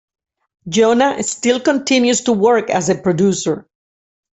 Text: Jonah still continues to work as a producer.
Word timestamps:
Jonah 0.67 1.21
still 1.21 1.59
continues 1.59 2.21
to 2.21 2.33
work 2.33 2.71
as 2.71 2.89
a 2.89 2.95
producer. 2.95 3.67